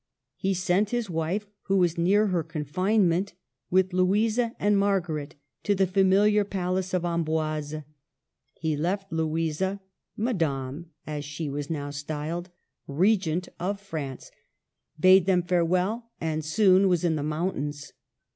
He 0.35 0.55
sent 0.55 0.89
his 0.89 1.11
wife, 1.11 1.45
who 1.65 1.77
was 1.77 1.95
near 1.95 2.25
her 2.25 2.41
confinement, 2.41 3.35
with 3.69 3.93
Louisa 3.93 4.55
and 4.59 4.75
Margaret, 4.75 5.35
to 5.61 5.75
the 5.75 5.85
familiar 5.85 6.43
palace 6.43 6.95
of 6.95 7.05
Amboise. 7.05 7.83
He 8.55 8.75
left 8.75 9.11
Louisa 9.13 9.79
—"Madame" 10.17 10.87
as 11.05 11.23
she 11.23 11.43
l^HE 11.43 11.45
YOUNG 11.45 11.45
KING 11.45 11.45
AND 11.45 11.45
HIS 11.45 11.45
RIVALS. 11.45 11.49
3/ 11.49 11.53
was 11.53 11.69
now 11.69 11.89
styled— 12.03 12.49
Regent 13.03 13.49
of 13.59 13.79
France, 13.79 14.31
bade 14.99 15.25
them 15.27 15.43
farewell, 15.43 16.09
and 16.19 16.43
soon 16.43 16.87
was 16.87 17.03
in 17.05 17.15
the 17.15 17.21
mountains. 17.21 17.93